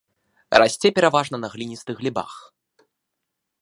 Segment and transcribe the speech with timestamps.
[0.63, 2.31] Расце пераважна на гліністых глебах.